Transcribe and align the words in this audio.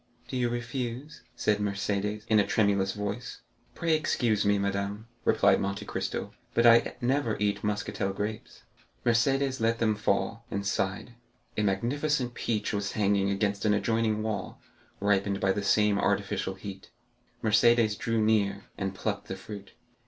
"Do 0.29 0.35
you 0.35 0.49
refuse?" 0.49 1.21
said 1.35 1.59
Mercédès, 1.59 2.23
in 2.27 2.39
a 2.39 2.47
tremulous 2.47 2.93
voice. 2.93 3.41
"Pray 3.75 3.93
excuse 3.95 4.43
me, 4.43 4.57
madame," 4.57 5.05
replied 5.25 5.61
Monte 5.61 5.85
Cristo, 5.85 6.31
"but 6.55 6.65
I 6.65 6.95
never 7.01 7.37
eat 7.39 7.63
Muscatel 7.63 8.11
grapes." 8.11 8.63
Mercédès 9.05 9.61
let 9.61 9.77
them 9.77 9.93
fall, 9.95 10.43
and 10.49 10.65
sighed. 10.65 11.13
A 11.55 11.61
magnificent 11.61 12.33
peach 12.33 12.73
was 12.73 12.93
hanging 12.93 13.29
against 13.29 13.63
an 13.63 13.75
adjoining 13.75 14.23
wall, 14.23 14.59
ripened 14.99 15.39
by 15.39 15.51
the 15.51 15.61
same 15.63 15.99
artificial 15.99 16.55
heat. 16.55 16.89
Mercédès 17.43 17.95
drew 17.95 18.19
near, 18.19 18.65
and 18.79 18.95
plucked 18.95 19.27
the 19.27 19.35
fruit. 19.35 19.73